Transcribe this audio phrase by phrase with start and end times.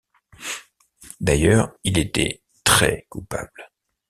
[1.21, 3.69] D’ailleurs, il était très-coupable.